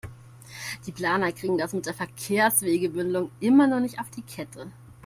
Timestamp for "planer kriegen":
0.91-1.59